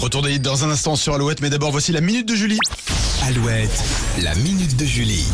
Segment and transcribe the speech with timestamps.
[0.00, 2.58] Retour des dans un instant sur Alouette, mais d'abord voici la minute de Julie.
[3.26, 3.82] Alouette,
[4.22, 5.24] la minute de Julie.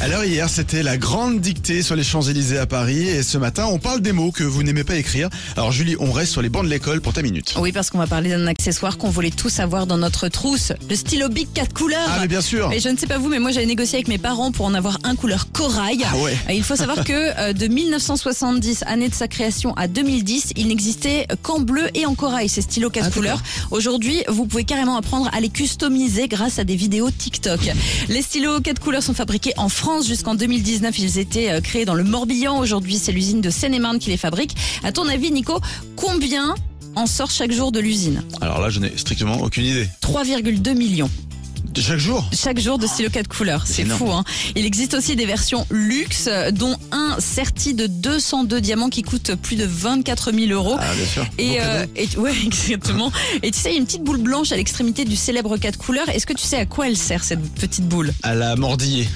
[0.00, 3.78] Alors hier, c'était la grande dictée sur les Champs-Élysées à Paris et ce matin, on
[3.78, 5.28] parle des mots que vous n'aimez pas écrire.
[5.56, 7.54] Alors Julie, on reste sur les bancs de l'école pour ta minute.
[7.60, 10.96] Oui, parce qu'on va parler d'un accessoire qu'on voulait tous avoir dans notre trousse, le
[10.96, 12.00] stylo Bic 4 couleurs.
[12.08, 12.72] Ah mais bien sûr.
[12.72, 14.74] Et je ne sais pas vous, mais moi j'avais négocié avec mes parents pour en
[14.74, 16.04] avoir un couleur corail.
[16.04, 16.36] Ah ouais.
[16.52, 21.28] Il faut savoir que euh, de 1970, année de sa création, à 2010, il n'existait
[21.42, 23.42] qu'en bleu et en corail, ces stylos 4 Ah, couleurs.
[23.70, 27.60] Aujourd'hui, vous pouvez carrément apprendre à les customiser grâce à des vidéos TikTok.
[28.08, 30.98] Les stylos 4 couleurs sont fabriqués en France jusqu'en 2019.
[30.98, 32.58] Ils étaient euh, créés dans le Morbihan.
[32.58, 34.56] Aujourd'hui, c'est l'usine de Seine-et-Marne qui les fabrique.
[34.82, 35.60] À ton avis, Nico,
[35.94, 36.56] combien
[36.96, 38.24] en sort chaque jour de l'usine?
[38.40, 39.88] Alors là, je n'ai strictement aucune idée.
[40.02, 41.10] 3,2 millions
[41.80, 43.64] chaque jour chaque jour de stylo 4 couleurs.
[43.66, 44.24] C'est fou, hein.
[44.56, 49.56] Il existe aussi des versions luxe, dont un serti de 202 diamants qui coûte plus
[49.56, 50.76] de 24 000 euros.
[50.78, 51.24] Ah bien sûr.
[51.38, 53.10] Et, euh, et ouais, exactement.
[53.42, 55.78] Et tu sais, il y a une petite boule blanche à l'extrémité du célèbre 4
[55.78, 56.08] couleurs.
[56.08, 58.12] Est-ce que tu sais à quoi elle sert cette petite boule?
[58.22, 59.08] À la mordillée.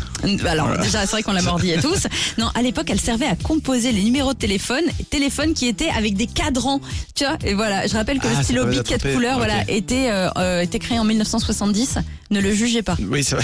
[0.46, 2.06] Alors déjà, c'est vrai qu'on l'a mordillé tous.
[2.38, 6.16] Non, à l'époque, elle servait à composer les numéros de téléphone, téléphone qui étaient avec
[6.16, 6.80] des cadrans.
[7.14, 9.14] Tu vois Et voilà, je rappelle que Ah, le ça stylo Bic 4 d'attraper.
[9.14, 9.44] couleurs, Ok.
[9.44, 11.98] voilà, était euh, euh, était créé en 1970.
[12.30, 12.96] Ne le jugez pas.
[13.10, 13.24] Oui.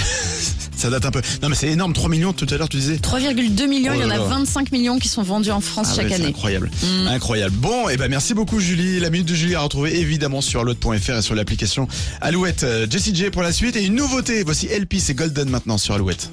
[0.75, 1.21] Ça date un peu.
[1.41, 2.95] Non mais c'est énorme, 3 millions tout à l'heure tu disais.
[2.95, 4.23] 3,2 millions, Oh il y en a là.
[4.23, 6.25] 25 millions qui sont vendus en France Ah chaque ouais, année.
[6.27, 6.71] incroyable.
[6.83, 7.07] Mm.
[7.07, 7.55] Incroyable.
[7.55, 8.99] Bon, et ben merci beaucoup Julie.
[8.99, 11.87] La minute de Julie à retrouver évidemment sur alouette.fr et sur l'application
[12.21, 12.63] Alouette.
[12.63, 14.43] Euh, Jessie J pour la suite et une nouveauté.
[14.43, 16.29] Voici LP, c'est Golden maintenant sur Alouette.